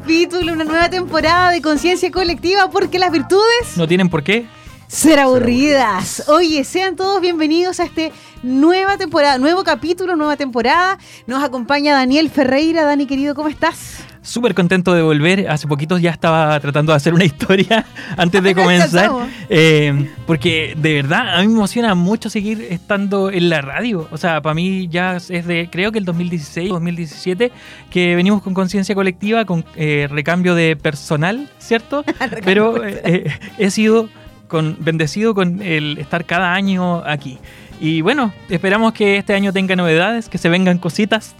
[0.00, 4.46] capítulo, una nueva temporada de Conciencia Colectiva, porque las virtudes No tienen por qué.
[4.90, 6.28] Ser aburridas.
[6.28, 8.12] Oye, sean todos bienvenidos a este
[8.42, 10.98] nueva temporada, nuevo capítulo, nueva temporada.
[11.28, 12.82] Nos acompaña Daniel Ferreira.
[12.82, 14.04] Dani, querido, ¿cómo estás?
[14.20, 15.48] Súper contento de volver.
[15.48, 19.12] Hace poquito ya estaba tratando de hacer una historia antes de comenzar.
[19.48, 24.08] Eh, porque de verdad a mí me emociona mucho seguir estando en la radio.
[24.10, 27.52] O sea, para mí ya es de, creo que el 2016, 2017,
[27.90, 32.04] que venimos con conciencia colectiva, con eh, recambio de personal, ¿cierto?
[32.44, 34.08] Pero eh, he sido
[34.50, 37.38] con, bendecido con el estar cada año aquí.
[37.80, 41.34] Y bueno, esperamos que este año tenga novedades, que se vengan cositas.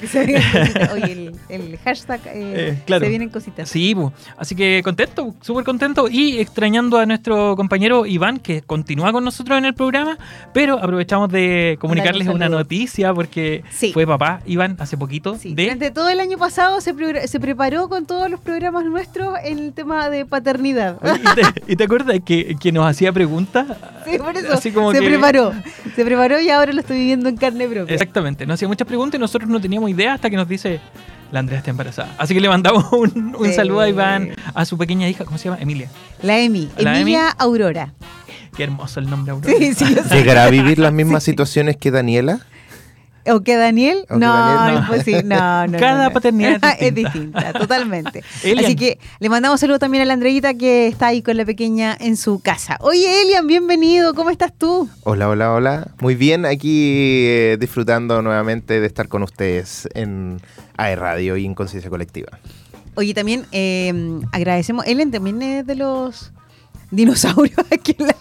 [0.94, 2.30] Oye, el, el hashtag eh,
[2.70, 3.04] Eh, claro.
[3.04, 3.68] se vienen cositas.
[3.68, 4.12] Sí, bu.
[4.36, 9.56] así que contento, súper contento y extrañando a nuestro compañero Iván que continúa con nosotros
[9.58, 10.18] en el programa,
[10.52, 13.92] pero aprovechamos de comunicarles un una noticia porque Sí.
[13.92, 15.64] fue papá Iván hace poquito Sí, de...
[15.64, 19.58] durante todo el año pasado se, pre- se preparó con todos los programas nuestros en
[19.58, 20.96] el tema de paternidad.
[21.02, 23.66] ¿Y te, y te acuerdas que, que nos hacía preguntas?
[24.10, 25.52] Sí, por eso Así como se que- preparó.
[25.94, 27.92] Se preparó y ahora lo estoy viviendo en carne propia.
[27.94, 30.80] Exactamente, nos hacía muchas preguntas y nosotros no teníamos idea hasta que nos dice
[31.32, 32.14] la Andrea está embarazada.
[32.18, 33.54] Así que le mandamos un, un Sí.
[33.54, 35.60] saludo a Iván, a su pequeña hija, ¿cómo se llama?
[35.60, 35.88] Emilia.
[36.22, 37.92] La Emi, La Emilia Aurora.
[38.56, 39.54] Qué hermoso el nombre, Aurora.
[39.58, 39.96] Sí, sí.
[40.12, 42.40] ¿Llegará a vivir las mismas situaciones que Daniela?
[43.32, 44.04] ¿O que Daniel?
[44.10, 44.74] ¿O que no, Daniel?
[44.74, 44.80] No.
[44.92, 45.22] imposible.
[45.24, 46.12] No, no, Cada no, no.
[46.12, 47.52] paternidad es es distinta.
[47.52, 48.22] totalmente.
[48.42, 48.64] Elian.
[48.64, 51.96] Así que le mandamos saludo también a la Andreita que está ahí con la pequeña
[51.98, 52.76] en su casa.
[52.80, 54.14] Oye, Elian, bienvenido.
[54.14, 54.88] ¿Cómo estás tú?
[55.04, 55.88] Hola, hola, hola.
[56.00, 60.40] Muy bien, aquí eh, disfrutando nuevamente de estar con ustedes en
[60.76, 62.38] AE Radio y en Conciencia Colectiva.
[62.96, 63.92] Oye, también eh,
[64.32, 64.84] agradecemos.
[64.86, 66.32] Elian también es de los
[66.90, 68.14] dinosaurios aquí en la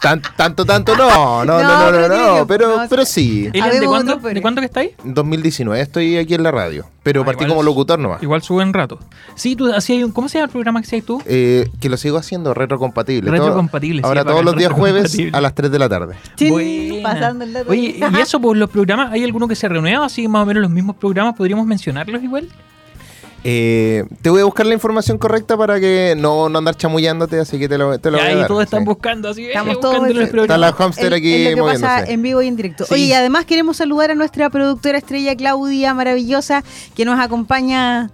[0.00, 2.08] tan- tanto, tanto no, no, no, No, no, no, pero
[2.38, 3.48] no, pero, no, pero sí.
[3.52, 4.92] Elian, ¿de pero- ¿De cuándo que estáis?
[5.04, 8.22] 2019 estoy aquí en la radio, pero Ah, partí igual como locutor nomás.
[8.22, 8.98] Igual sube en rato.
[9.34, 10.12] Sí, tú hacías un.
[10.12, 11.22] ¿Cómo se llama el programa que hacías tú?
[11.26, 13.30] Eh, que lo sigo haciendo retrocompatible.
[13.30, 16.14] Todo- Retrocompatible, sí, Ahora todos los días jueves a las 3 de la tarde.
[16.48, 17.02] Buena.
[17.02, 17.70] pasando el dato.
[17.70, 19.12] Oye, ¿y eso por los programas?
[19.12, 20.06] ¿Hay alguno que se renueva?
[20.06, 22.48] Así más o menos los mismos programas, ¿podríamos mencionarlos igual?
[23.44, 27.58] Eh, te voy a buscar la información correcta para que no, no andar chamullándote, así
[27.58, 28.86] que te lo, te lo Y voy a ahí dar, todos están sí.
[28.86, 32.22] buscando así, eh, Estamos buscando todos- los Está la hamster aquí lo que pasa en
[32.22, 32.84] vivo y en directo.
[32.84, 32.94] Sí.
[32.94, 36.62] Oye, y además queremos saludar a nuestra productora estrella Claudia, maravillosa,
[36.94, 38.10] que nos acompaña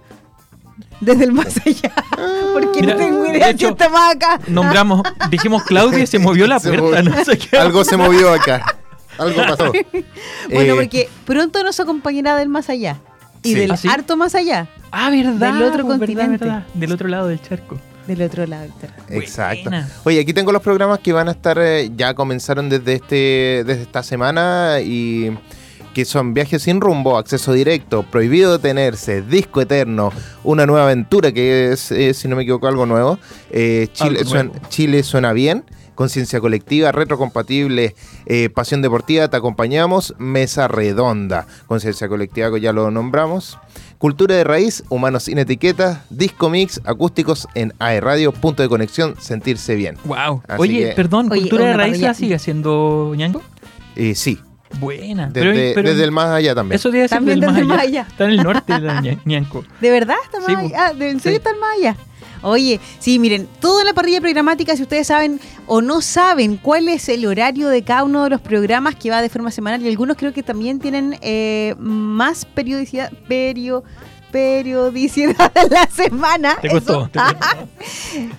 [0.99, 1.93] desde el más allá.
[2.53, 4.39] Porque Mira, no tengo de idea hecho, está más acá.
[4.47, 7.17] Nombramos, dijimos Claudia y se movió la Se puerta, movió.
[7.19, 7.55] no sé qué.
[7.55, 8.77] Algo se movió acá.
[9.19, 9.71] Algo pasó.
[10.51, 12.99] Bueno, Eh, porque pronto nos acompañará del más allá.
[13.49, 13.59] Y Sí.
[13.59, 13.87] del ¿Ah, sí?
[13.87, 14.67] harto más allá.
[14.91, 15.53] Ah, verdad.
[15.53, 16.45] Del otro pues, verdad, continente.
[16.45, 16.63] verdad.
[16.73, 17.79] Del otro lado del charco.
[18.07, 18.63] Del otro lado.
[18.65, 18.89] Héctor.
[19.09, 19.69] Exacto.
[19.69, 19.87] Buena.
[20.03, 23.83] Oye, aquí tengo los programas que van a estar, eh, ya comenzaron desde este desde
[23.83, 25.37] esta semana y
[25.93, 30.11] que son Viajes sin rumbo, Acceso directo, Prohibido detenerse, Disco eterno,
[30.43, 33.19] Una nueva aventura, que es, eh, si no me equivoco, algo nuevo.
[33.51, 34.67] Eh, Chile, Algo suena, nuevo.
[34.69, 35.63] Chile suena bien.
[36.03, 37.93] Conciencia colectiva, retrocompatible,
[38.25, 43.59] eh, pasión deportiva, te acompañamos, mesa redonda, conciencia colectiva que ya lo nombramos,
[43.97, 49.15] cultura de raíz, humanos sin etiquetas, disco mix, acústicos en AE Radio, punto de conexión,
[49.19, 49.97] sentirse bien.
[50.05, 50.41] Wow.
[50.47, 53.41] Así Oye, que- perdón, Oye, ¿Cultura de Raíz la sigue haciendo Ñango?
[53.97, 54.39] Eh, sí,
[54.79, 55.27] Buena.
[55.27, 56.77] desde, Pero- pero- desde el más allá también.
[56.77, 58.01] Eso debe ser También desde más más allá.
[58.03, 58.07] allá.
[58.09, 59.65] Está en el norte de Ñanco.
[59.81, 60.85] ¿De verdad está más Sí, allá?
[60.87, 61.43] Ah, ¿de- ¿En serio Sí.
[61.45, 61.97] están más allá?
[62.41, 67.09] Oye, sí, miren, toda la parrilla programática, si ustedes saben o no saben cuál es
[67.09, 70.17] el horario de cada uno de los programas que va de forma semanal, y algunos
[70.17, 73.83] creo que también tienen eh, más periodicidad, perio,
[74.31, 76.57] periodicidad en la semana.
[76.61, 76.77] Te eso.
[76.77, 77.09] costó.
[77.09, 77.67] te costó.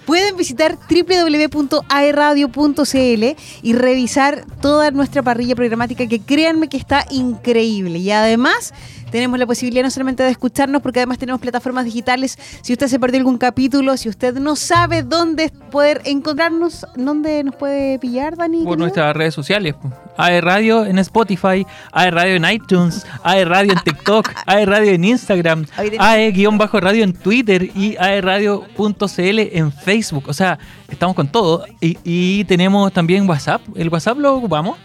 [0.06, 3.24] Pueden visitar www.aeradio.cl
[3.62, 7.98] y revisar toda nuestra parrilla programática que créanme que está increíble.
[7.98, 8.74] Y además
[9.10, 12.38] tenemos la posibilidad no solamente de escucharnos, porque además tenemos plataformas digitales.
[12.62, 17.56] Si usted se perdió algún capítulo, si usted no sabe dónde poder encontrarnos, ¿dónde nos
[17.56, 18.64] puede pillar, Dani?
[18.64, 19.74] Por nuestras redes sociales.
[20.16, 25.04] AE Radio en Spotify, AE Radio en iTunes, AE Radio en TikTok, AE Radio en
[25.04, 25.66] Instagram,
[25.98, 30.24] AE-radio en Twitter y AERadio.cl en Facebook.
[30.28, 30.58] O sea,
[30.88, 31.64] estamos con todo.
[31.80, 33.62] Y, y tenemos también WhatsApp.
[33.74, 34.78] ¿El WhatsApp lo ocupamos?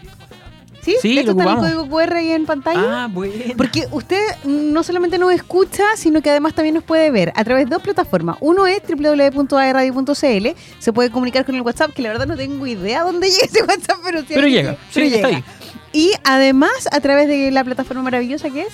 [0.86, 0.96] ¿Sí?
[1.02, 1.84] Sí, ¿De hecho lo está el ocupamos.
[1.84, 3.04] código QR ahí en pantalla?
[3.04, 3.34] Ah, bueno.
[3.56, 7.66] Porque usted no solamente nos escucha, sino que además también nos puede ver a través
[7.66, 8.36] de dos plataformas.
[8.40, 10.46] Uno es www.aeradio.cl,
[10.78, 13.62] se puede comunicar con el WhatsApp, que la verdad no tengo idea dónde llega ese
[13.62, 15.38] WhatsApp, pero, sí Pero llega, pero sí, está llega.
[15.38, 15.44] ahí.
[15.92, 18.68] Y además a través de la plataforma maravillosa que es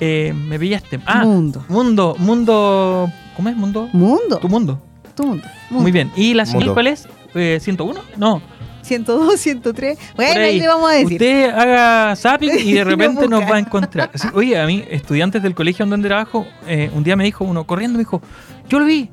[0.00, 1.00] Eh, me pillaste.
[1.06, 1.64] Ah, Mundo.
[1.68, 2.16] Mundo.
[2.18, 3.10] Mundo.
[3.36, 3.56] ¿Cómo es?
[3.56, 3.88] Mundo.
[3.92, 4.38] Mundo.
[4.38, 4.80] Tu mundo.
[5.14, 5.44] Tu mundo.
[5.70, 6.10] Muy bien.
[6.16, 7.06] ¿Y la señal cuál es?
[7.34, 7.94] Eh, ¿101?
[8.16, 8.42] No.
[8.84, 9.98] 102, 103.
[10.16, 11.12] Bueno, ahí le vamos a decir.
[11.14, 14.10] Usted haga zapping y de repente nos va a encontrar.
[14.14, 17.64] Así, Oye, a mí, estudiantes del colegio donde trabajo, eh, un día me dijo uno,
[17.64, 18.20] corriendo, me dijo,
[18.68, 19.10] yo lo vi.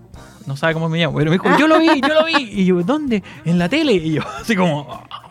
[0.47, 2.33] No sabe cómo me llamo, pero me dijo, yo lo vi, yo lo vi.
[2.51, 3.21] Y yo, ¿dónde?
[3.45, 3.93] En la tele.
[3.93, 4.87] Y yo, así como,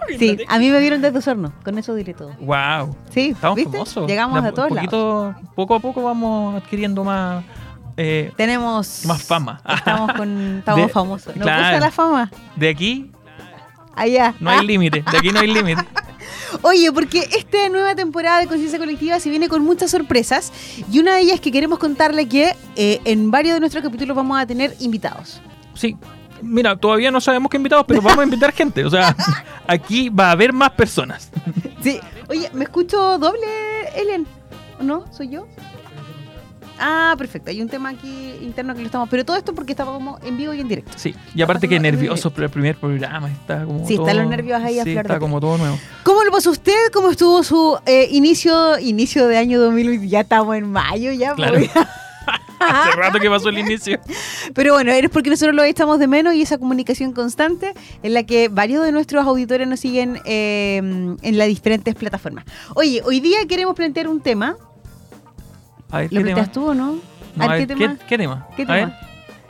[0.06, 0.46] "Ay, en Sí, la tele".
[0.48, 2.30] a mí me vieron desde Osorno, con eso diré todo.
[2.40, 2.96] Wow.
[3.12, 3.72] Sí, Estamos ¿viste?
[3.72, 4.06] famosos.
[4.08, 5.34] Llegamos La- a todos lados.
[5.56, 7.44] Poco a poco vamos adquiriendo más,
[7.96, 9.04] eh, Tenemos...
[9.04, 9.60] más fama.
[9.68, 11.36] Estamos, con, estamos De- famosos.
[11.36, 11.62] Nos claro.
[11.62, 12.30] gusta la fama.
[12.54, 13.10] De aquí
[13.94, 14.34] Allá.
[14.40, 15.04] no hay límite.
[15.10, 15.84] De aquí no hay límite.
[16.62, 20.52] Oye, porque esta nueva temporada de Conciencia Colectiva se viene con muchas sorpresas
[20.90, 24.38] y una de ellas que queremos contarle que eh, en varios de nuestros capítulos vamos
[24.38, 25.40] a tener invitados.
[25.74, 25.96] Sí.
[26.42, 28.84] Mira, todavía no sabemos qué invitados, pero vamos a invitar gente.
[28.84, 29.14] O sea,
[29.66, 31.30] aquí va a haber más personas.
[31.82, 32.00] Sí.
[32.28, 33.46] Oye, ¿me escucho doble,
[33.94, 34.26] Ellen?
[34.78, 35.04] ¿O no?
[35.12, 35.46] ¿Soy yo?
[36.80, 37.50] Ah, perfecto.
[37.50, 39.08] Hay un tema aquí interno que lo estamos...
[39.08, 40.92] Pero todo esto porque estábamos en vivo y en directo.
[40.96, 41.14] Sí.
[41.34, 43.28] Y aparte que muy nervioso por el primer programa.
[43.30, 45.78] Está como Sí, todo, están los nervios ahí a sí, flor está como todo nuevo.
[46.02, 46.90] ¿Cómo lo pasó usted?
[46.92, 50.08] ¿Cómo estuvo su eh, inicio inicio de año 2020?
[50.08, 51.34] Ya estamos en mayo, ya.
[51.34, 51.58] Claro.
[51.58, 51.70] pues.
[52.60, 53.98] Hace rato que pasó el inicio.
[54.54, 57.72] Pero bueno, es porque nosotros lo echamos de menos y esa comunicación constante
[58.02, 62.44] en la que varios de nuestros auditores nos siguen eh, en las diferentes plataformas.
[62.74, 64.56] Oye, hoy día queremos plantear un tema.
[65.90, 66.98] A ver, ¿Lo planteas tú o no?
[67.36, 67.96] No, A ver, ¿qué tema?
[67.96, 68.46] ¿qué, qué tema?
[68.56, 68.74] ¿Qué A tema?
[68.74, 68.92] ver,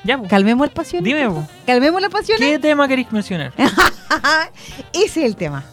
[0.05, 0.29] ya, po.
[0.29, 1.05] Calmemos las pasiones.
[1.05, 1.47] Dime, po.
[1.67, 2.49] Calmemos las pasiones.
[2.49, 3.53] ¿Qué tema queréis mencionar?
[4.93, 5.65] Ese es el tema.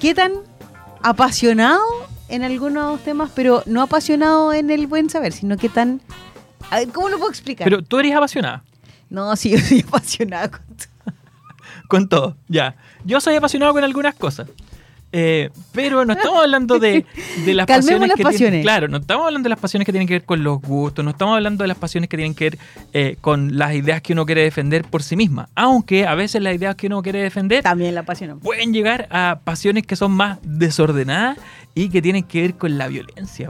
[0.00, 0.32] ¿Qué tan
[1.02, 1.82] apasionado
[2.28, 6.00] en algunos temas, pero no apasionado en el buen saber, sino que tan...
[6.70, 7.64] A ver, ¿Cómo lo puedo explicar?
[7.64, 8.64] Pero tú eres apasionada
[9.08, 11.14] no, sí, yo soy apasionada con todo.
[11.88, 12.76] con todo, ya.
[13.04, 14.48] Yo soy apasionado con algunas cosas.
[15.18, 17.06] Eh, pero no estamos hablando de,
[17.46, 18.50] de las pasiones las que pasiones.
[18.50, 18.62] tienen.
[18.62, 21.12] Claro, no estamos hablando de las pasiones que tienen que ver con los gustos, no
[21.12, 22.58] estamos hablando de las pasiones que tienen que ver
[22.92, 25.48] eh, con las ideas que uno quiere defender por sí misma.
[25.54, 28.42] Aunque a veces las ideas que uno quiere defender También la apasionamos.
[28.42, 31.38] pueden llegar a pasiones que son más desordenadas
[31.74, 33.48] y que tienen que ver con la violencia.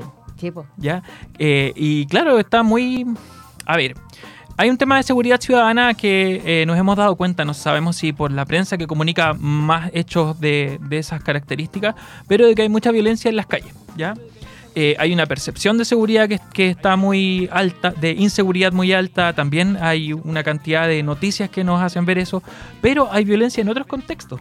[0.77, 1.03] ¿ya?
[1.39, 3.07] Eh, y claro, está muy...
[3.65, 3.97] A ver,
[4.57, 8.13] hay un tema de seguridad ciudadana que eh, nos hemos dado cuenta, no sabemos si
[8.13, 11.95] por la prensa que comunica más hechos de, de esas características,
[12.27, 14.15] pero de que hay mucha violencia en las calles, ¿ya?
[14.79, 19.79] Eh, hay una percepción de seguridad que, está muy alta, de inseguridad muy alta, también
[19.81, 22.43] hay una cantidad de noticias que nos hacen ver eso,
[22.83, 24.39] pero hay violencia en otros contextos.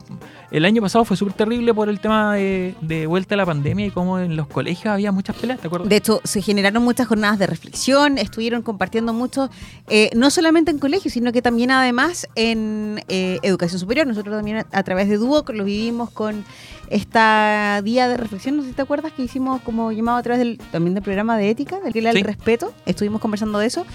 [0.51, 3.85] El año pasado fue súper terrible por el tema de, de vuelta a la pandemia
[3.85, 5.87] y cómo en los colegios había muchas peleas, ¿te acuerdas?
[5.87, 9.49] De hecho, se generaron muchas jornadas de reflexión, estuvieron compartiendo mucho,
[9.87, 14.05] eh, no solamente en colegios, sino que también además en eh, educación superior.
[14.05, 16.43] Nosotros también a, a través de Duoc lo vivimos con
[16.89, 20.39] esta día de reflexión, no sé si te acuerdas, que hicimos como llamado a través
[20.39, 22.23] del, también del programa de ética, del que era Sí.
[22.23, 23.85] respeto, estuvimos conversando de eso.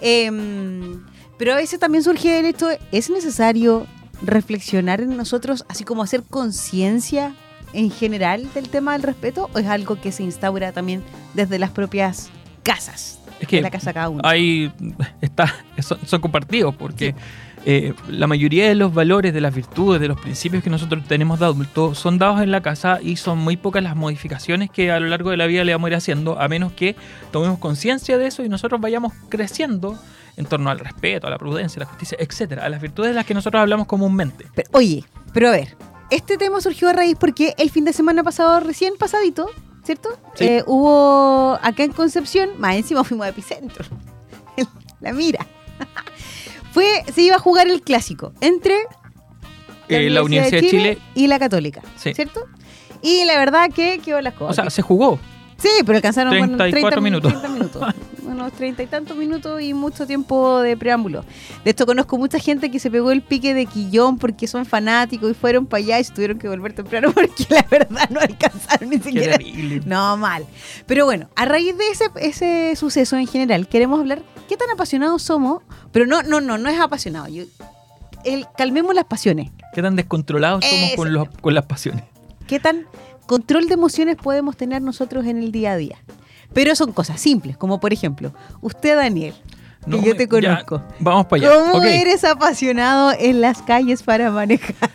[0.00, 1.02] Em,
[1.38, 3.86] pero a veces también surge el hecho, ¿es necesario
[4.22, 7.34] reflexionar en nosotros, así como hacer conciencia
[7.72, 11.02] en general del tema del respeto, o es algo que se instaura también
[11.34, 12.30] desde las propias
[12.62, 13.18] casas?
[13.40, 14.22] Es que de la casa de cada uno.
[14.24, 14.72] hay
[15.20, 17.14] está son, son compartidos porque
[17.64, 21.38] eh, la mayoría de los valores de las virtudes de los principios que nosotros tenemos
[21.38, 24.98] de adultos son dados en la casa y son muy pocas las modificaciones que a
[24.98, 26.96] lo largo de la vida le vamos a ir haciendo a menos que
[27.30, 29.96] tomemos conciencia de eso y nosotros vayamos creciendo
[30.36, 33.14] en torno al respeto, a la prudencia, a la justicia, etcétera, a las virtudes de
[33.14, 34.46] las que nosotros hablamos comúnmente.
[34.54, 35.76] Pero, oye, pero a ver,
[36.10, 39.48] este tema surgió a raíz porque el fin de semana pasado, recién pasadito,
[39.84, 40.08] ¿cierto?
[40.34, 40.46] Sí.
[40.46, 43.84] Eh, hubo acá en Concepción, más encima fuimos a Epicentro,
[45.00, 45.46] la mira.
[46.72, 48.74] Fue, se iba a jugar el clásico entre
[49.88, 52.14] Eh, la Universidad de Chile, y la Católica, Sí.
[52.14, 52.46] ¿cierto?
[53.02, 54.56] Y la verdad que quedó las o cosas.
[54.56, 55.18] sea, se jugó.
[55.62, 57.30] Sí, pero alcanzaron bueno, 34 mi- minutos.
[57.32, 57.94] 30 minutos.
[58.26, 61.24] Unos treinta y tantos minutos y mucho tiempo de preámbulo.
[61.64, 65.30] De esto conozco mucha gente que se pegó el pique de Quillón porque son fanáticos
[65.30, 68.88] y fueron para allá y se tuvieron que volver temprano porque la verdad no alcanzaron
[68.90, 69.36] ni siquiera.
[69.84, 70.46] No, mal.
[70.86, 75.22] Pero bueno, a raíz de ese, ese suceso en general, queremos hablar qué tan apasionados
[75.22, 77.28] somos, pero no, no, no, no es apasionado.
[77.28, 77.44] Yo-
[78.24, 79.50] el, calmemos las pasiones.
[79.74, 82.04] Qué tan descontrolados somos con, los, con las pasiones.
[82.46, 82.86] qué tan
[83.32, 85.96] control de emociones podemos tener nosotros en el día a día.
[86.52, 89.32] Pero son cosas simples, como por ejemplo, usted Daniel,
[89.82, 90.82] que No, yo te ya, conozco.
[91.00, 91.70] vamos para allá.
[91.72, 94.90] ¿Cómo eres apasionado en las calles para manejar?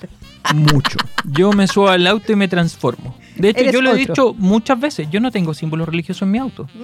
[0.53, 1.00] Mucho.
[1.25, 3.17] Yo me subo al auto y me transformo.
[3.38, 5.10] De hecho, yo lo he dicho muchas veces.
[5.10, 6.67] Yo no tengo símbolos religiosos en mi auto.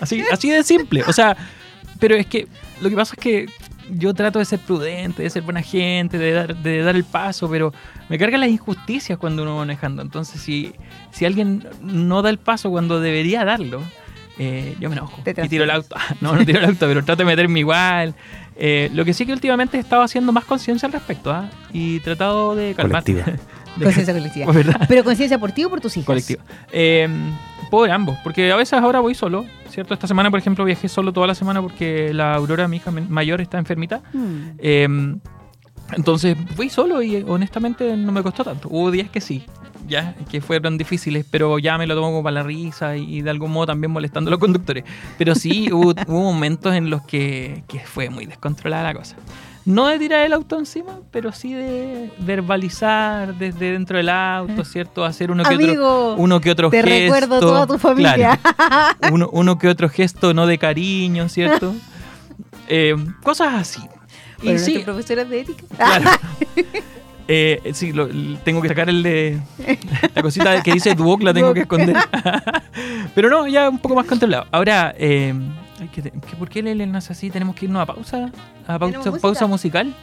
[0.00, 1.04] Así, así de simple.
[1.06, 1.36] O sea,
[2.00, 2.48] pero es que
[2.82, 3.46] lo que pasa es que
[3.90, 7.48] yo trato de ser prudente, de ser buena gente, de dar, de dar el paso,
[7.48, 7.72] pero
[8.08, 10.02] me cargan las injusticias cuando uno va manejando.
[10.02, 10.72] Entonces, si,
[11.12, 13.82] si alguien no da el paso cuando debería darlo,
[14.38, 15.22] eh, yo me enojo.
[15.22, 15.94] Te Y tiro el auto.
[16.20, 18.14] No, no tiro el auto, pero trato de meterme igual.
[18.58, 21.50] Eh, lo que sí que últimamente he estado haciendo más conciencia al respecto ¿ah?
[21.72, 23.02] y tratado de calmar.
[23.04, 23.36] Colectiva.
[23.76, 24.50] De- Conciencia colectiva.
[24.52, 24.80] ¿Verdad?
[24.88, 26.06] Pero conciencia por ti o por tus hijos.
[26.06, 26.42] Colectiva.
[27.70, 29.94] Por ambos, porque a veces ahora voy solo, ¿cierto?
[29.94, 33.40] Esta semana, por ejemplo, viajé solo toda la semana porque la Aurora, mi hija mayor,
[33.40, 34.02] está enfermita.
[34.12, 34.42] Mm.
[34.58, 35.18] Eh,
[35.92, 38.68] entonces fui solo y honestamente no me costó tanto.
[38.70, 39.44] Hubo días que sí,
[39.88, 43.30] ya, que fueron difíciles, pero ya me lo tomo como para la risa y, de
[43.30, 44.84] algún modo también molestando a los conductores.
[45.18, 49.16] Pero sí hubo, hubo momentos en los que, que fue muy descontrolada la cosa.
[49.66, 55.04] No de tirar el auto encima, pero sí de verbalizar desde dentro del auto, ¿cierto?
[55.04, 56.90] Hacer uno que otro, uno que otro te gesto.
[57.14, 58.38] recuerdo toda tu familia.
[58.40, 58.90] Claro.
[59.12, 61.74] uno, uno que otro gesto no de cariño, ¿cierto?
[62.68, 63.80] Eh, cosas así.
[64.42, 65.64] Y sí, nuestra profesora de ética.
[65.76, 66.10] Claro.
[67.28, 68.06] Eh, sí, lo-
[68.44, 69.40] tengo que sacar el de.
[70.14, 71.96] La cosita que dice Duoc la tengo que esconder.
[73.16, 74.46] Pero no, ya un poco más controlado.
[74.52, 75.34] Ahora, eh,
[75.80, 77.28] ay, ¿qué te- qué- ¿por qué Lele nace así?
[77.30, 78.30] ¿Tenemos que irnos a pausa?
[78.66, 79.94] ¿A pausa, pausa musical?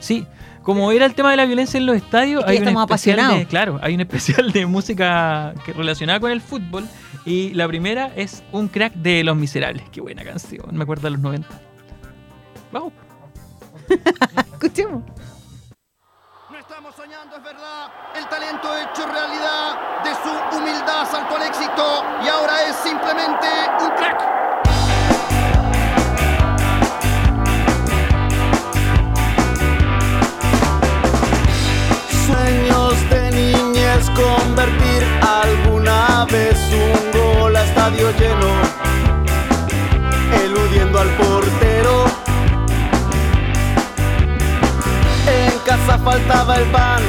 [0.00, 0.26] Sí.
[0.62, 2.82] Como era el tema de la violencia en los estadios, Es que hay un estamos
[2.84, 3.48] especial de, apasionados.
[3.50, 6.86] claro, hay un especial de música que relacionada con el fútbol
[7.26, 9.84] y la primera es Un crack de Los Miserables.
[9.90, 11.46] Qué buena canción, me acuerdo de los 90.
[12.72, 12.92] Vamos.
[14.52, 15.02] Escuchemos.
[16.50, 17.88] No estamos soñando, es verdad.
[18.16, 20.02] El talento hecho realidad.
[20.02, 23.46] De su humildad saltó al éxito y ahora es simplemente
[23.82, 24.83] un crack.
[34.54, 38.52] Convertir alguna vez un gol a estadio lleno,
[40.44, 42.04] eludiendo al portero.
[45.26, 47.02] En casa faltaba el pan,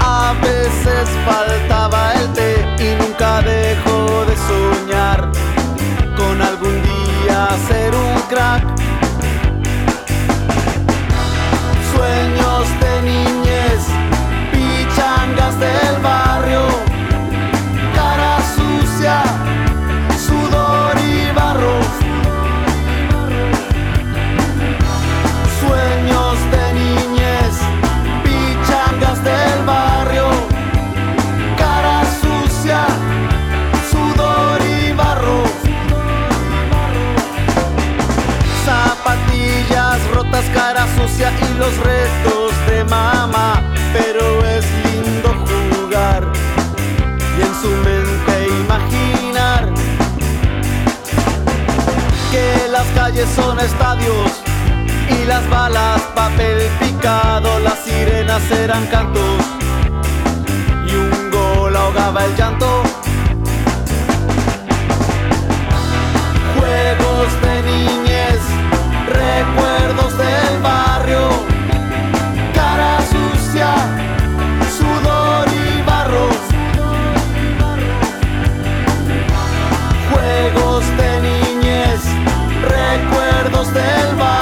[0.00, 5.32] a veces faltaba el té y nunca dejó de soñar
[6.14, 8.64] con algún día ser un crack.
[11.94, 12.81] Sueños
[41.04, 43.60] y los retos de mamá,
[43.92, 46.32] pero es lindo jugar
[47.36, 49.68] y en su mente imaginar
[52.30, 54.30] que las calles son estadios
[55.10, 59.42] y las balas papel picado, las sirenas eran cantos
[60.86, 62.84] y un gol ahogaba el llanto.
[66.56, 68.40] Juegos de niñez,
[69.08, 70.62] recuerdos del
[72.54, 73.74] cara sucia,
[74.78, 76.28] sudor y barro.
[80.10, 82.00] Juegos de niñez,
[82.62, 84.41] recuerdos del barrio,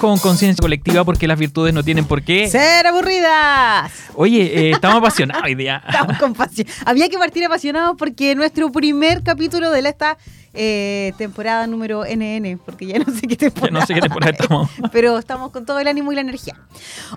[0.00, 2.48] con conciencia colectiva porque las virtudes no tienen por qué.
[2.48, 3.92] ¡Ser aburridas!
[4.14, 5.82] Oye, eh, estamos apasionados hoy día.
[5.86, 6.66] Estamos con pasión.
[6.86, 10.16] Había que partir apasionados porque nuestro primer capítulo de la esta
[10.54, 13.78] eh, temporada número NN, porque ya no sé qué Ya temporada.
[13.80, 14.70] no sé qué temporada estamos.
[14.92, 16.54] Pero estamos con todo el ánimo y la energía.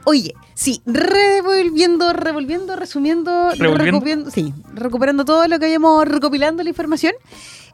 [0.06, 7.14] Oye, sí, revolviendo, revolviendo, resumiendo, recupiendo- sí, recuperando todo lo que habíamos recopilando la información.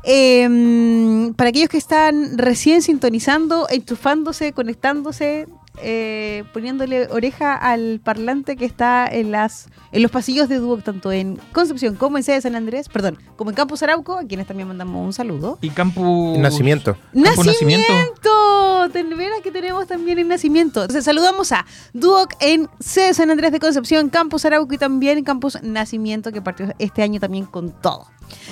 [0.03, 5.45] Eh, para aquellos que están recién sintonizando, enchufándose, conectándose,
[5.81, 11.11] eh, poniéndole oreja al parlante que está en las en los pasillos de Duoc, tanto
[11.11, 14.47] en Concepción como en sede de San Andrés, perdón, como en Campus Arauco, a quienes
[14.47, 15.57] también mandamos un saludo.
[15.61, 16.37] Y Campus.
[16.37, 16.97] Nacimiento.
[17.13, 17.91] Campus Nacimiento.
[17.91, 18.89] ¡Nacimiento!
[18.93, 20.81] De veras que tenemos también en Nacimiento.
[20.81, 25.17] Entonces saludamos a Duoc en sede de San Andrés de Concepción, Campus Arauco y también
[25.17, 28.07] en Campus Nacimiento, que partió este año también con todo.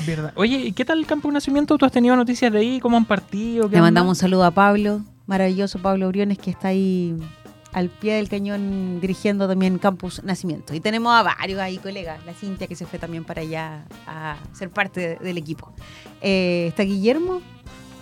[0.06, 0.34] Verdad.
[0.36, 1.78] Oye, ¿y qué tal el Campus Nacimiento?
[1.78, 2.80] ¿Tú has tenido noticias de ahí?
[2.80, 3.66] ¿Cómo han partido?
[3.70, 3.82] ¿Qué Le onda?
[3.88, 7.16] mandamos un saludo a Pablo, maravilloso Pablo Briones, que está ahí
[7.74, 10.74] al pie del cañón dirigiendo también Campus Nacimiento.
[10.74, 14.38] Y tenemos a varios ahí colegas, la Cintia que se fue también para allá a
[14.54, 15.72] ser parte de- del equipo.
[16.22, 17.42] Eh, está Guillermo.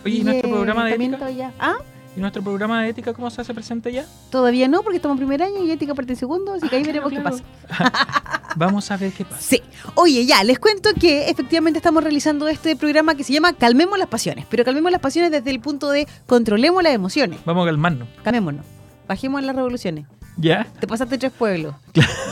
[0.05, 1.25] Oye, ¿y nuestro programa de ética?
[1.25, 1.51] allá.
[1.59, 1.75] ¿Ah?
[2.15, 4.05] ¿Y nuestro programa de ética cómo se hace presente ya?
[4.31, 6.83] Todavía no, porque estamos en primer año y ética parte en segundo, así que ahí
[6.83, 7.37] veremos qué Claro.
[7.69, 7.91] pasa.
[8.55, 9.41] Vamos a ver qué pasa.
[9.41, 9.61] Sí.
[9.95, 14.07] Oye, ya, les cuento que efectivamente estamos realizando este programa que se llama Calmemos las
[14.07, 17.39] Pasiones, pero calmemos las pasiones desde el punto de controlemos las emociones.
[17.45, 18.07] Vamos a calmarnos.
[18.23, 18.65] Calmémonos.
[19.09, 20.05] Bajemos las revoluciones.
[20.37, 20.65] ¿Ya?
[20.79, 21.75] Te pasaste tres pueblos.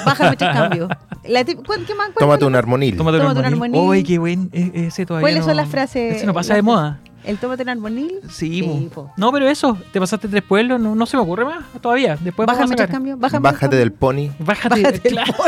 [0.05, 0.89] Bájame tres cambios.
[1.27, 2.07] La tip- ¿cuál- ¿Qué más?
[2.07, 2.97] ¿Cuál Tómate un armonil.
[2.97, 4.05] Tómate un Tómate un armonil.
[4.05, 4.49] qué buen.
[4.53, 6.15] e- Ese todavía ¿Cuáles no- son las frases?
[6.17, 6.99] Ese no pasa de moda.
[7.23, 8.19] ¿El tómate un armonil?
[8.29, 9.03] Sí, Sí, po.
[9.05, 9.13] po.
[9.17, 12.17] No, pero eso, te pasaste tres pueblos, no, no se me ocurre más todavía.
[12.19, 12.93] Después vamos a Bájame tres sacar.
[12.95, 13.19] cambios.
[13.19, 14.29] Bájame Bájate del pony.
[14.39, 15.33] Bájate, Bájate del claro.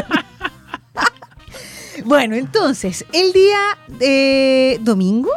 [2.06, 3.58] Bueno, entonces, el día
[4.00, 5.30] eh, domingo.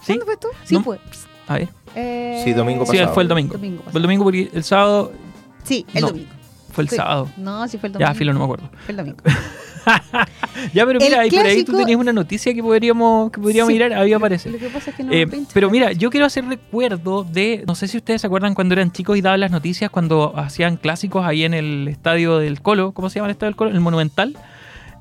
[0.00, 0.06] ¿Sí?
[0.18, 0.48] ¿Cuándo fue esto?
[0.64, 0.82] Sí, No.
[0.82, 0.98] fue.
[1.46, 1.68] A ver.
[1.94, 3.14] Eh, Sí, domingo Sí, pasado.
[3.14, 3.52] fue el domingo.
[3.52, 5.12] Domingo Fue el domingo porque el sábado
[5.62, 6.08] Sí, el No.
[6.08, 6.30] domingo.
[6.72, 6.96] fue el Sí.
[6.96, 7.28] sábado.
[7.36, 8.10] No, sí fue el domingo.
[8.10, 8.70] Ya, filo, no me acuerdo.
[8.84, 9.18] Fue el domingo.
[10.72, 13.68] Ya, pero mira, ahí por ahí tú clásico- tenías una noticia que podríamos, que podríamos
[13.68, 13.74] Sí.
[13.74, 14.50] mirar, ahí aparece.
[14.50, 17.74] Lo que pasa es que no Eh, pero mira, yo quiero hacer recuerdo de, no
[17.74, 21.24] sé si ustedes se acuerdan cuando eran chicos y daban las noticias cuando hacían clásicos
[21.26, 23.70] ahí en el estadio del Colo, ¿cómo se llama el estadio del Colo?
[23.70, 24.36] El Monumental.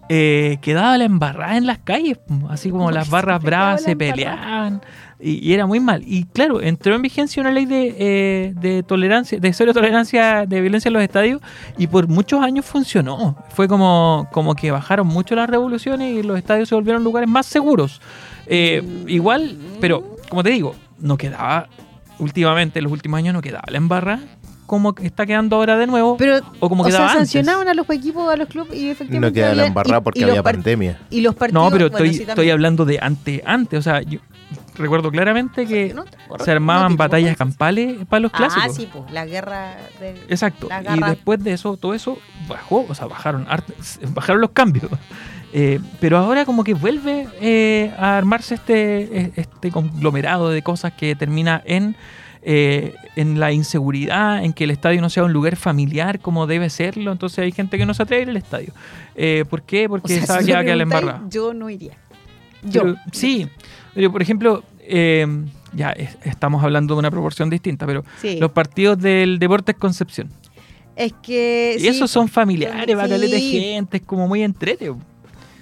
[0.07, 2.19] Eh, quedaba la embarrada en las calles,
[2.49, 4.81] así como las barras bravas se embarrada.
[5.19, 6.03] Y, y era muy mal.
[6.05, 10.61] Y claro, entró en vigencia una ley de, eh, de tolerancia, de cero tolerancia de
[10.61, 11.41] violencia en los estadios
[11.77, 13.37] y por muchos años funcionó.
[13.49, 17.45] Fue como, como que bajaron mucho las revoluciones y los estadios se volvieron lugares más
[17.45, 18.01] seguros.
[18.47, 21.67] Eh, igual, pero como te digo, no quedaba,
[22.19, 24.19] últimamente, en los últimos años no quedaba la embarra
[24.65, 26.17] como está quedando ahora de nuevo.
[26.17, 27.29] Pero, o como o sea, quedaba antes.
[27.29, 29.27] sancionaban a los equipos, a los clubes y efectivamente.
[29.29, 30.99] No queda la había- embarrada y- porque y había pandemia.
[31.11, 31.63] Y los partidos.
[31.63, 33.77] No, pero bueno, estoy, sí, estoy hablando de ante, antes.
[33.77, 34.17] O sea, yo
[34.75, 36.05] recuerdo claramente que No,
[36.43, 38.65] se armaban no batallas campales para los clásicos.
[38.65, 40.11] Ah, sí, pues, la guerra de.
[40.29, 40.69] Exacto.
[40.95, 43.47] Y después de eso, todo eso bajó, o sea, bajaron,
[44.09, 44.89] bajaron los cambios.
[45.57, 51.15] Eh, pero ahora como que vuelve eh, a armarse este, este conglomerado de cosas que
[51.15, 51.95] termina en,
[52.47, 56.69] eh, en la inseguridad, en que el estadio no sea un lugar familiar como debe
[56.69, 57.11] serlo.
[57.11, 58.73] Entonces hay gente que no se atreve a ir al estadio.
[59.15, 59.85] Eh, ¿Por qué?
[59.85, 61.21] O Porque sea, sabe si que va a quedar embarrada.
[61.27, 61.97] Yo no iría.
[62.61, 62.83] Yo.
[62.83, 63.49] Pero, sí,
[63.95, 65.25] pero por ejemplo, eh,
[65.73, 68.37] ya es- estamos hablando de una proporción distinta, pero Sí.
[68.39, 70.29] los partidos del Deportes Concepción.
[70.95, 71.73] Es que.
[71.77, 73.31] Y sí, esos son familiares, Sí.
[73.31, 74.93] de gente, es como muy entrete.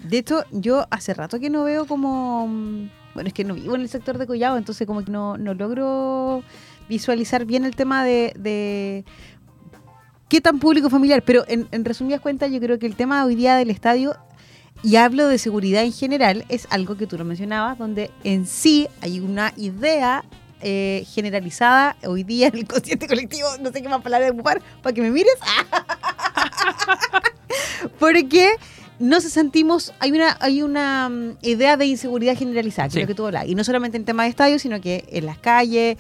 [0.03, 2.47] De hecho, yo hace rato que no veo como.
[2.47, 5.37] mm, Bueno, es que no vivo en el sector de Collado, entonces como que no,
[5.37, 6.41] no logro
[6.89, 9.05] visualizar bien el tema de, de
[10.29, 11.21] qué tan público familiar.
[11.23, 14.15] Pero en, en resumidas cuentas, yo creo que el tema hoy día del estadio,
[14.83, 18.87] y hablo de seguridad en general, es algo que tú lo mencionabas, donde en sí
[19.01, 20.23] hay una idea
[20.61, 24.93] eh, generalizada hoy día en el consciente colectivo, no sé qué más palabra ocupar, para
[24.93, 25.35] que me mires.
[27.99, 28.51] Porque
[28.99, 32.99] no se sentimos, hay una, hay una mm, idea de inseguridad generalizada, que Sí.
[32.99, 33.47] es lo que tú hablas.
[33.47, 35.97] Y no solamente en tema de estadios, sino que en las calles.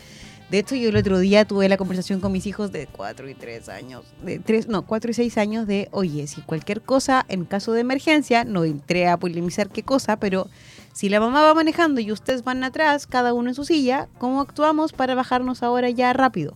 [0.53, 3.33] De hecho, yo el otro día tuve la conversación con mis hijos de 4 y
[3.33, 7.45] 3 años, de tres, no, 4 y 6 años de, oye, si cualquier cosa, en
[7.45, 10.47] caso de emergencia, no entré a polemizar qué cosa, pero
[10.91, 14.41] si la mamá va manejando y ustedes van atrás, cada uno en su silla, ¿cómo
[14.41, 16.55] actuamos para bajarnos ahora ya rápido?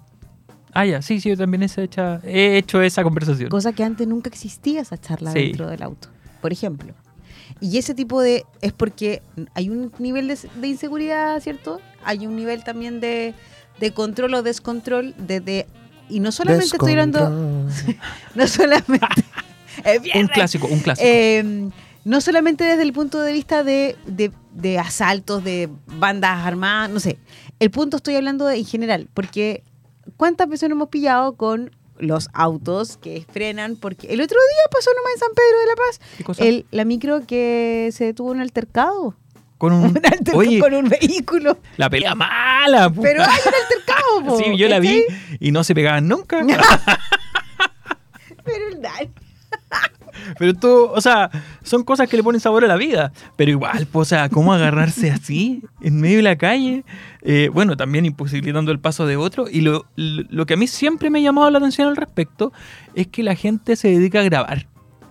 [0.74, 3.50] Ah, ya, sí, sí, yo también he, hecho- he hecho esa conversación.
[3.50, 5.40] Cosa que antes nunca existía esa charla Sí.
[5.40, 6.94] dentro del auto, por ejemplo.
[7.62, 8.44] Y ese tipo de...
[8.62, 9.24] es porque
[9.56, 11.82] hay un nivel de, de inseguridad, ¿cierto?
[12.04, 13.34] Hay un nivel también de,
[13.80, 15.68] de control o descontrol, de, de-
[16.10, 17.30] y no solamente estoy hablando...
[18.36, 19.00] No solamente...
[19.86, 21.08] Es Un clásico, un clásico.
[21.08, 21.70] Eh,
[22.04, 27.00] no solamente desde el punto de vista de, de- de asaltos, de bandas armadas, no
[27.00, 27.20] sé.
[27.60, 29.64] El punto estoy hablando de, en general, porque
[30.16, 33.76] ¿cuántas nos hemos pillado con los autos que frenan?
[33.76, 36.44] Porque el otro día pasó nomás en San Pedro de la Paz ¿Qué cosa?
[36.44, 39.16] el, la micro que se detuvo un altercado.
[39.58, 41.58] Con un, Un altercado oye, con un vehículo.
[41.78, 42.90] la pelea mala.
[42.90, 43.08] puta.
[43.08, 45.04] Pero hay un altercado, po, Sí, yo la vi
[45.40, 46.40] y no se pegaban nunca.
[48.46, 48.66] Pero.
[50.40, 51.30] Pero tú, o sea,
[51.64, 53.12] son cosas que le ponen sabor a la vida.
[53.36, 56.84] Pero igual, pues, o sea, ¿cómo agarrarse así en medio de la calle?
[57.22, 59.46] Eh, bueno, también imposibilitando el paso de otro.
[59.50, 62.52] Y lo lo que a mí siempre me ha llamado la atención al respecto
[62.94, 64.68] es que la gente se dedica a grabar.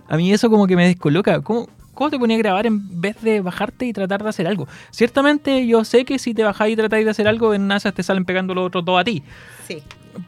[0.07, 1.41] A mí eso como que me descoloca.
[1.41, 4.67] ¿Cómo, cómo te ponía a grabar en vez de bajarte y tratar de hacer algo?
[4.91, 8.03] Ciertamente yo sé que si te bajáis y tratáis de hacer algo, en NASA te
[8.03, 9.23] salen pegando los otros dos a ti.
[9.67, 9.81] Sí.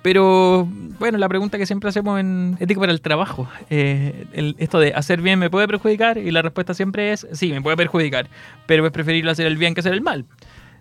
[0.04, 0.68] Pero
[1.00, 4.94] bueno, la pregunta que siempre hacemos en Ética para el Trabajo, eh, el- esto de
[4.94, 8.28] hacer bien me puede perjudicar y la respuesta siempre es sí, me puede perjudicar,
[8.68, 10.26] pero es preferible hacer el bien que hacer el mal.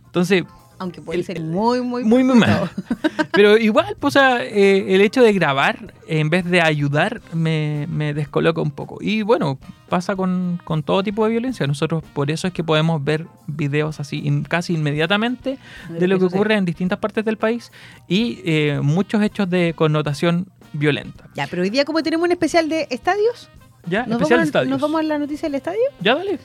[0.06, 0.44] Entonces,
[0.78, 2.70] Aunque puede El- ser muy, muy, muy, muy mal.
[3.32, 7.86] Pero igual, pues, o sea, eh, el hecho de grabar en vez de ayudar me,
[7.90, 8.98] me descoloca un poco.
[9.00, 11.66] Y bueno, pasa con, con todo tipo de violencia.
[11.66, 16.24] Nosotros por eso es que podemos ver videos así in- casi inmediatamente de lo que
[16.26, 17.70] ocurre en distintas partes del país
[18.06, 21.24] y eh, muchos hechos de connotación violenta.
[21.34, 23.48] Ya, pero hoy día como tenemos un especial de estadios,
[23.86, 24.00] ¿Ya?
[24.06, 24.70] ¿nos, Especial vamos, a- estadios.
[24.70, 25.80] ¿nos vamos a la noticia del estadio?
[26.00, 26.38] Ya, dale.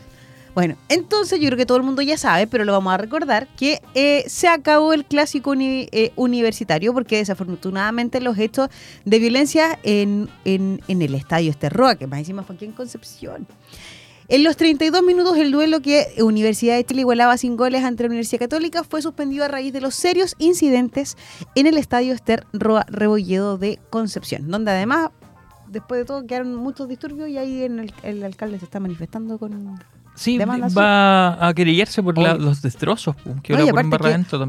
[0.55, 3.47] Bueno, entonces yo creo que todo el mundo ya sabe, pero lo vamos a recordar,
[3.57, 8.69] que eh, se acabó el clásico eh, universitario porque desafortunadamente los hechos
[9.03, 13.47] de violencia en, en, el estadio Esterroa, que más encima fue aquí en Concepción.
[14.27, 18.07] En los 32 minutos el duelo que Universidad de Chile igualaba sin goles ante la
[18.07, 21.17] Universidad Católica fue suspendido a raíz de los serios incidentes
[21.55, 25.09] en el estadio Ester Roa Rebolledo de Concepción, donde además,
[25.67, 29.79] después de todo, quedaron muchos disturbios y ahí en el alcalde se está manifestando con...
[30.15, 33.97] Sí, Demanda va a querellarse por la- los destrozos pu, que No, ahora que-.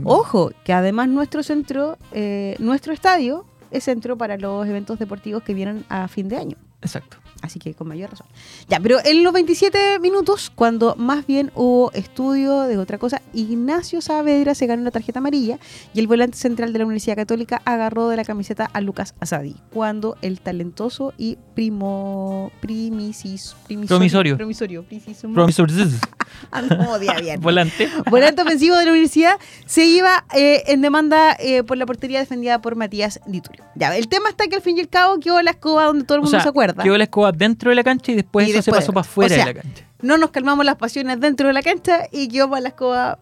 [0.04, 5.54] Ojo, que además nuestro centro, eh, nuestro estadio es centro para los eventos deportivos que
[5.54, 6.56] vienen a fin de año.
[6.82, 7.16] Exacto.
[7.44, 8.26] Así que con mayor razón.
[8.68, 14.00] Ya, pero en los 27 minutos, cuando más bien hubo estudio de otra cosa, Ignacio
[14.00, 15.58] Saavedra se ganó una tarjeta amarilla
[15.92, 19.56] y el volante central de la Universidad Católica agarró de la camiseta a Lucas Asadi,
[19.72, 23.54] cuando el talentoso y primo primisis,
[23.86, 24.36] Promisorio.
[24.36, 25.68] promisorio, preciso- Profesor
[26.50, 27.40] Ah, no, día bien.
[27.42, 27.88] Volante.
[28.10, 32.60] Volante ofensivo de la universidad se iba eh, en demanda eh, por la portería defendida
[32.60, 33.64] por Matías Diturio.
[33.76, 36.16] Ya, el tema está que al fin y al cabo quedó la escoba donde todo
[36.16, 36.82] el O mundo sea, se acuerda.
[36.82, 39.00] quedó la escoba dentro de la cancha y después Y eso después, se pasó para
[39.06, 39.84] o afuera sea, de la cancha.
[40.02, 43.18] No nos calmamos las pasiones dentro de la cancha y quedó para la escoba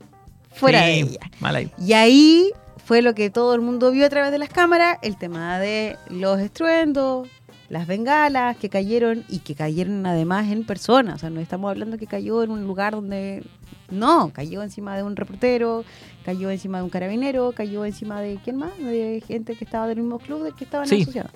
[0.52, 1.20] fuera Sí, de ella.
[1.40, 1.70] Mal ahí.
[1.78, 2.50] Y ahí
[2.84, 5.96] fue lo que todo el mundo vio a través de las cámaras, el tema de
[6.10, 7.28] los estruendos,
[7.68, 11.14] las bengalas que cayeron y que cayeron además en persona.
[11.14, 13.42] O sea, no estamos hablando que cayó en un lugar donde...
[13.90, 15.84] No, cayó encima de un reportero,
[16.24, 18.38] cayó encima de un carabinero, cayó encima de...
[18.42, 18.76] ¿Quién más?
[18.78, 21.02] De gente que estaba del mismo club del que estaban Sí.
[21.02, 21.30] asociados.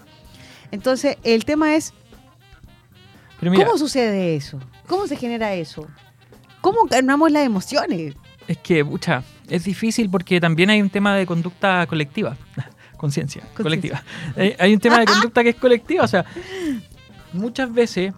[0.71, 1.93] Entonces, el tema es,
[3.39, 4.59] Pero mira, ¿cómo sucede eso?
[4.87, 5.87] ¿Cómo se genera eso?
[6.61, 8.15] ¿Cómo calmamos las emociones?
[8.49, 12.37] es que, pucha, es difícil porque también hay un tema de conducta colectiva.
[12.97, 14.03] Conciencia, colectiva.
[14.59, 16.03] Hay un tema de conducta que es colectiva.
[16.05, 16.25] O sea,
[17.35, 18.15] muchas veces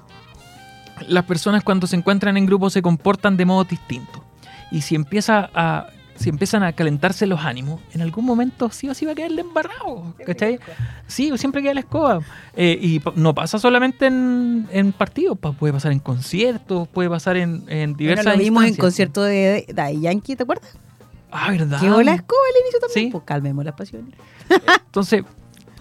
[1.08, 4.24] las personas cuando se encuentran en grupo se comportan de modo distinto.
[4.70, 5.88] Y si empieza a.
[6.18, 9.42] Si empiezan a calentarse los ánimos, en algún momento sí o sí va a quedarle
[9.42, 10.58] embarrado, ¿cachai?
[11.06, 12.20] Sí, siempre queda la escoba.
[12.56, 17.36] Eh, y no pasa solamente en, en partidos, pa- puede pasar en conciertos, puede pasar
[17.36, 20.76] en, en diversas Bueno, lo vimos en concierto de Daddy Yankee, ¿te acuerdas?
[21.30, 21.80] Ah, ¿verdad?
[21.80, 23.06] Quedó la escoba al inicio también.
[23.06, 23.10] Sí.
[23.12, 24.14] Pues calmemos las pasiones.
[24.86, 25.22] Entonces,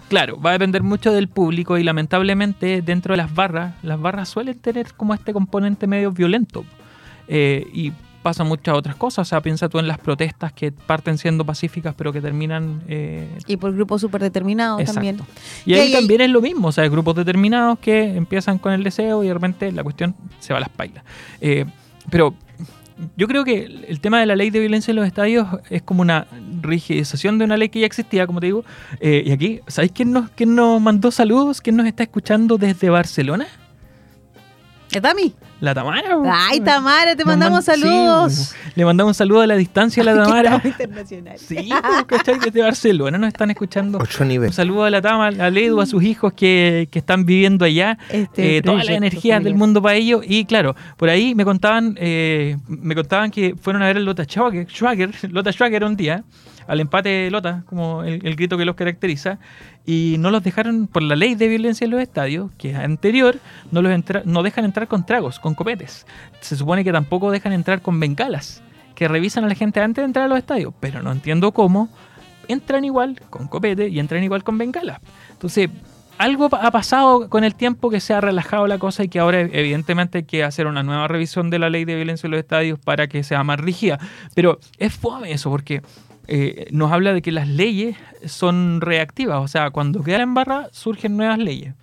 [0.08, 4.28] claro, va a depender mucho del público y lamentablemente dentro de las barras, las barras
[4.28, 6.64] suelen tener como este componente medio violento.
[7.28, 7.92] Eh, y
[8.28, 9.26] pasa muchas otras cosas.
[9.26, 12.82] O sea, piensa tú en las protestas que parten siendo pacíficas pero que terminan...
[12.88, 14.94] eh, Y por grupos súper determinados Exacto.
[14.94, 15.20] también.
[15.64, 18.58] Y Y ahí ahí- también es lo mismo, o sea, hay grupos determinados que empiezan
[18.58, 21.04] con el deseo y de repente la cuestión se va a las pailas.
[21.40, 21.64] Eh,
[22.10, 22.34] pero
[23.16, 26.02] yo creo que el tema de la ley de violencia en los estadios es como
[26.02, 26.26] una
[26.62, 28.64] rigidización de una ley que ya existía, como te digo.
[29.00, 31.60] Eh, y aquí, ¿sabéis quién nos, quién nos mandó saludos?
[31.60, 33.46] ¿Quién nos está escuchando desde Barcelona?
[34.90, 35.34] ¿Es Tami?
[35.60, 36.16] La Tamara.
[36.48, 38.54] Ay, Tamara, te mandamos man- sí, saludos.
[38.64, 38.70] po.
[38.76, 40.60] le mandamos un saludo a la distancia a la Tamara.
[40.64, 41.36] internacional.
[41.36, 41.68] Sí,
[42.06, 42.38] ¿cachai?
[42.38, 43.98] Desde Barcelona nos están escuchando.
[44.00, 44.54] Ocho Un niveles.
[44.54, 47.98] saludo a la Tama, al Edu, a sus hijos que, que están viviendo allá.
[48.08, 50.22] Este eh, todas las energías del mundo para ellos.
[50.24, 54.24] Y claro, por ahí me contaban, eh, me contaban que fueron a ver el Lota
[54.24, 56.22] Schwager, Schwager, Lota Schwager un día,
[56.68, 59.38] al empate de Lota, como el, grito que los caracteriza,
[59.84, 63.38] y no los dejaron, por la ley de violencia en los estadios, que es anterior,
[63.72, 66.06] no los entra- no dejan entrar con tragos, con copetes.
[66.40, 68.62] Se supone que tampoco dejan entrar con bengalas,
[68.94, 71.88] que revisan a la gente antes de entrar a los estadios, pero no entiendo cómo
[72.48, 75.00] entran igual con copete y entran igual con bengala.
[75.32, 75.70] Entonces,
[76.18, 79.40] algo ha pasado con el tiempo que se ha relajado la cosa y que ahora
[79.40, 82.78] evidentemente hay que hacer una nueva revisión de la ley de violencia en los estadios
[82.80, 84.00] para que sea más rígida.
[84.34, 85.82] Pero es fome eso porque
[86.28, 90.68] eh, nos habla de que las leyes son reactivas, o sea, cuando queda en barra
[90.72, 91.74] surgen nuevas leyes.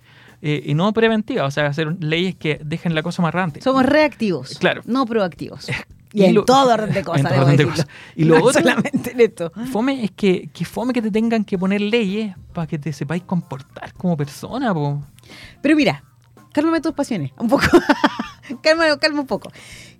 [0.42, 3.60] eh, y no preventivas, o sea, hacer leyes que dejen la cosa más rante.
[3.62, 4.82] Somos reactivos, Claro.
[4.86, 5.66] no proactivos.
[6.12, 7.72] Y Y, en lo- todo orden de cosas, debo decirlo.
[8.14, 9.52] Y lo No otro- solamente en esto.
[9.72, 13.22] Fome es que, que fome que te tengan que poner leyes para que te sepáis
[13.24, 15.02] comportar como persona, po.
[15.60, 16.04] Pero mira,
[16.52, 17.64] cálmame tus pasiones, un poco.
[18.62, 19.50] calma, calma un poco.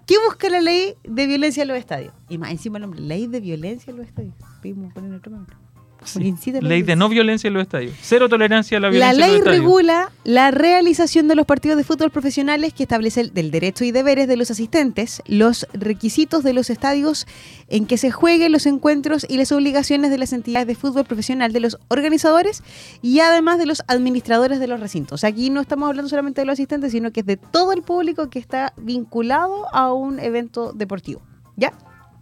[0.07, 2.15] ¿Qué busca la ley de violencia en los estadios?
[2.29, 4.35] Y más encima el nombre, ley de violencia en los estadios.
[4.63, 5.57] Pedimos poner otro nombre.
[6.15, 7.95] La Ley de no violencia en los estadios.
[8.01, 11.77] Cero tolerancia a la La violencia en ley los regula la realización de los partidos
[11.77, 16.43] de fútbol profesionales que establece el del derecho y deberes de los asistentes, los requisitos
[16.43, 17.27] de los estadios
[17.69, 21.53] en que se jueguen los encuentros y las obligaciones de las entidades de fútbol profesional
[21.53, 22.63] de los organizadores
[23.03, 25.25] y además de los administradores de los recintos.
[25.25, 28.31] Aquí no estamos hablando solamente de los asistentes, sino que es de todo el público
[28.31, 31.23] que está vinculado a un evento deportivo.
[31.57, 31.73] ¿Ya?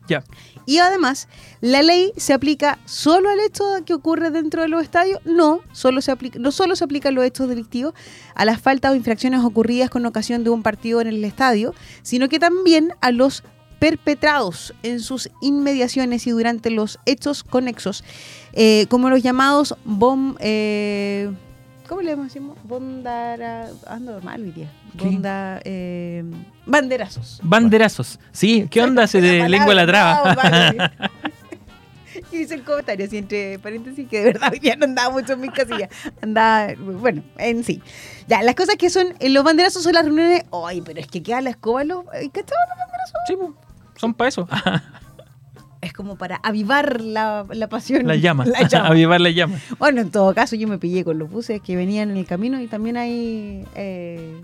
[0.09, 0.23] Ya.
[0.67, 1.29] Y además,
[1.61, 5.21] la ley se aplica solo al hecho que ocurre dentro de los estadios.
[5.25, 7.95] No, solo se aplica, no solo se aplican los hechos delictivos
[8.35, 12.29] a las faltas o infracciones ocurridas con ocasión de un partido en el estadio, sino
[12.29, 13.43] que también a los
[13.79, 18.03] perpetrados en sus inmediaciones y durante los hechos conexos,
[18.55, 21.31] eh, como los llamados bom, eh,
[21.89, 22.57] ¿cómo le decimos?
[22.65, 24.71] Bondara, ando mal hoy día.
[24.95, 26.25] Bonda, eh,
[26.67, 27.41] banderazos.
[27.43, 28.19] Banderazos.
[28.33, 29.07] Sí, ¿qué onda?
[29.07, 30.35] Se de lengua la traba.
[30.35, 30.91] Vale.
[32.33, 35.41] Hice el comentario así entre paréntesis que de verdad hoy día no andaba mucho en
[35.41, 35.89] mis casillas.
[36.21, 37.81] Andaba, bueno, en sí.
[38.29, 40.45] Ya, las cosas que son, en los banderazos son las reuniones.
[40.53, 42.23] Ay, pero es que queda la escoba, los, ¿cachai?
[42.23, 43.21] los banderazos?
[43.27, 43.37] Sí,
[43.97, 44.49] son para eso.
[45.85, 48.07] Es como para avivar la, la pasión.
[48.07, 48.45] La llama.
[48.47, 48.89] La llama.
[48.89, 49.59] Avivar la llama.
[49.79, 52.61] Bueno, en todo caso, yo me pillé con los buses que venían en el camino
[52.61, 54.41] y también hay eh,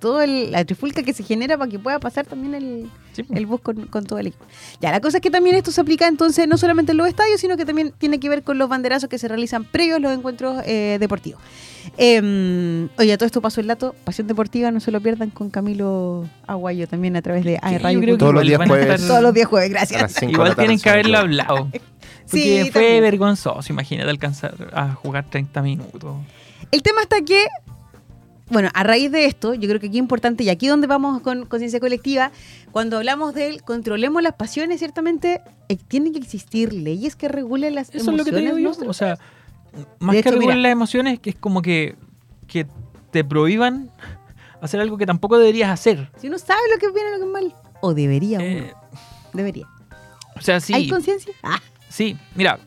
[0.00, 3.60] toda la trifulca que se genera para que pueda pasar también el, Sí, el bus
[3.60, 4.44] con, con todo el equipo.
[4.80, 7.40] Ya, la cosa es que también esto se aplica entonces no solamente en los estadios,
[7.40, 10.12] sino que también tiene que ver con los banderazos que se realizan previos a los
[10.12, 11.40] encuentros eh, deportivos.
[11.98, 16.28] Eh, oye, todo esto pasó el dato, Pasión Deportiva, no se lo pierdan con Camilo
[16.46, 18.16] Aguayo también a través de Sí, Radio.
[18.18, 18.86] Todos los días jueves.
[19.00, 20.22] estar- Todos los días jueves, gracias.
[20.22, 21.68] Igual tienen en que haberlo hablado.
[21.70, 21.82] Porque
[22.64, 23.02] Sí, fue también.
[23.02, 26.16] vergonzoso, imagínate alcanzar a jugar 30 minutos.
[26.70, 27.46] El tema está que,
[28.54, 31.20] bueno, a raíz de esto, yo creo que aquí es importante, y aquí donde vamos
[31.22, 32.30] con conciencia colectiva,
[32.72, 37.88] cuando hablamos del controlemos las pasiones, ciertamente eh, tienen que existir leyes que regulen las
[37.90, 38.88] Eso es emociones lo que te digo yo.
[38.88, 39.18] O sea,
[39.98, 40.54] más De que hecho, mira.
[40.56, 41.96] las emociones, que es como que,
[42.46, 42.66] que
[43.10, 43.90] te prohíban
[44.60, 46.10] hacer algo que tampoco deberías hacer.
[46.20, 48.46] si uno sabe lo que es bien y lo que es mal, o debería uno,
[48.48, 48.72] Eh,
[49.32, 49.66] debería.
[50.36, 50.72] o sea, sí.
[50.74, 51.34] ¿Hay conciencia?
[51.42, 52.58] Ah, Sí, mira,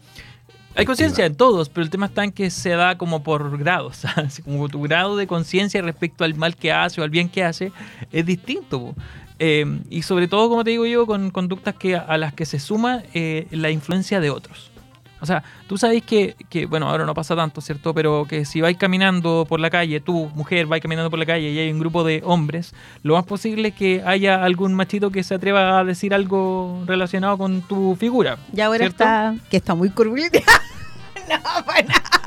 [0.77, 4.03] hay conciencia en todos, pero el tema está en que se da como por grados.
[4.45, 7.71] Como tu grado de conciencia respecto al mal que hace o al bien que hace
[8.11, 8.93] es distinto.
[9.39, 12.59] Eh, y sobre todo, como te digo yo, con conductas que a las que se
[12.59, 14.71] suma eh, la influencia de otros.
[15.19, 17.93] O sea, tú sabes que, que, bueno, ahora no pasa tanto, ¿cierto?
[17.93, 21.49] Pero que si vais caminando por la calle, tú, mujer, vais caminando por la calle
[21.49, 25.23] y hay un grupo de hombres, lo más posible es que haya algún machito que
[25.23, 28.37] se atreva a decir algo relacionado con tu figura.
[28.51, 29.03] ya ahora ¿cierto?
[29.03, 30.41] está, que está muy curvilínea.
[31.29, 32.26] no, para nada.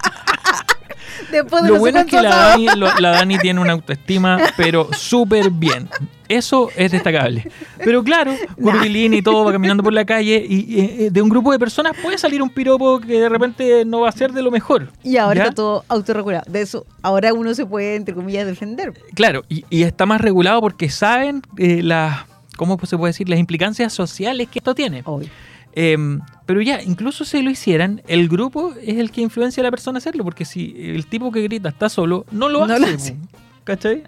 [1.31, 2.31] Después de Lo bueno es que la.
[2.31, 5.89] Dani, lo- la Dani tiene una autoestima, pero súper bien.
[6.29, 7.51] Eso es destacable.
[7.85, 11.29] Pero claro, curvilínea y todo, va caminando por la calle y, y, eh, de un
[11.29, 14.41] grupo de personas puede salir un piropo que de repente no va a ser de
[14.43, 14.89] lo mejor.
[15.03, 15.43] Y ahora ¿Ya?
[15.45, 16.45] está todo autorregulado.
[16.49, 18.93] De eso, ahora uno se puede, entre comillas, defender.
[19.15, 22.25] Claro, y, y está más regulado porque saben eh, las,
[22.57, 23.29] ¿cómo se puede decir?
[23.29, 25.03] Las implicancias sociales que esto tiene.
[25.07, 25.29] Hoy.
[25.73, 29.71] Em, pero ya, incluso si lo hicieran, el grupo es el que influencia a la
[29.71, 32.87] persona a hacerlo, porque si el tipo que grita está solo, no lo No hace.
[32.87, 33.17] lo hace.
[33.65, 34.03] ¿Cachai?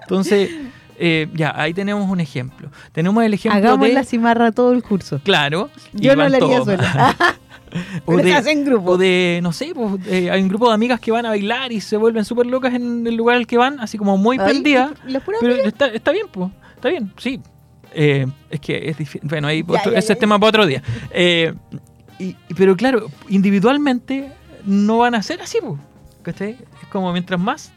[0.00, 0.50] Entonces,
[0.98, 2.70] eh, ya, ahí tenemos un ejemplo.
[2.92, 3.94] Tenemos el ejemplo Hagamos de...
[3.94, 5.20] la cimarra todo el curso.
[5.22, 5.70] Claro.
[5.92, 7.16] Yo no lo haría sola.
[8.04, 8.90] o, Pero de, grupo.
[8.92, 11.72] o de, no sé, pues, eh, hay un grupo de amigas que van a bailar
[11.72, 14.62] y se vuelven súper locas en el lugar al que van, así como muy Ay,
[14.62, 14.90] puras
[15.40, 16.50] Pero está, está bien, pues.
[16.76, 17.40] Está bien, sí.
[17.94, 19.28] Eh, es que es difícil.
[19.28, 20.82] Bueno, ahí Ya, otro- ya, ese ya, tema para otro día.
[21.10, 21.52] Eh,
[22.18, 24.30] y- pero claro, individualmente
[24.64, 25.58] no van a ser así.
[26.22, 26.52] ¿Cachai?
[26.82, 27.72] Es como mientras más,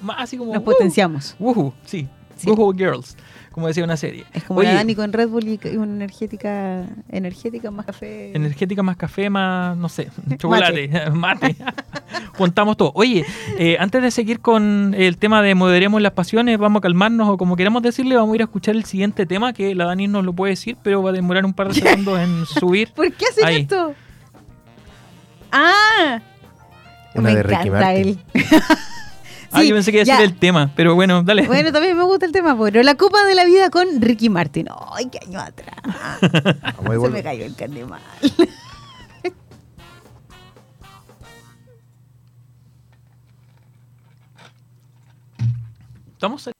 [0.00, 0.52] más así como.
[0.52, 1.36] Nos "Uh, potenciamos.
[1.38, 2.06] Woohoo, sí.
[2.36, 2.48] Sí.
[2.48, 3.16] Woohoo Girls,
[3.58, 4.24] como decía una serie.
[4.32, 8.30] Es como Oye, la Dani con Red Bull y y una energética, energética más café.
[8.36, 11.56] Energética más café, más, no sé, chocolate, mate.
[12.34, 12.92] Juntamos todo.
[12.94, 13.24] Oye,
[13.58, 17.36] eh, antes de seguir con el tema de moderemos las pasiones, vamos a calmarnos o
[17.36, 20.24] como queramos decirle, vamos a ir a escuchar el siguiente tema que la Dani nos
[20.24, 22.92] lo puede decir, pero va a demorar un par de segundos en subir.
[22.94, 23.56] ¿Por qué hacen Ahí.
[23.62, 23.92] esto?
[25.50, 26.20] Ah,
[27.14, 28.08] Una me de Ricky encanta Martin.
[28.34, 28.44] él.
[29.52, 31.46] Ah, yo pensé que iba a ser el tema, pero bueno, dale.
[31.46, 34.68] Bueno, también me gusta el tema, pero la Copa de la Vida con Ricky Martin.
[34.92, 35.76] ¡Ay, qué año atrás!
[37.02, 38.00] Se me cayó el carnaval.
[46.12, 46.50] Estamos